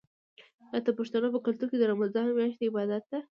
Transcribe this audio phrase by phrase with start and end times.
[0.85, 3.19] د پښتنو په کلتور کې د رمضان میاشت د عبادت ده.